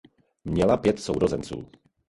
[0.45, 1.67] Měla pět sourozenců.